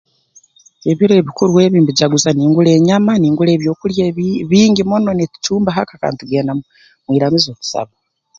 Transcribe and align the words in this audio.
Ebiro 0.91 1.13
ebikuru 1.21 1.51
ebi 1.65 1.77
mbijaguza 1.83 2.29
ningura 2.33 2.69
enyama 2.77 3.13
ningura 3.17 3.49
ebyokulya 3.53 4.01
ebi 4.09 4.27
bingi 4.49 4.83
muno 4.89 5.11
nitucumba 5.13 5.69
ha 5.75 5.81
ka 5.89 5.95
kandi 6.01 6.15
nitugenda 6.15 6.51
mu 7.05 7.11
iramizo 7.17 7.49
tusaba 7.59 7.91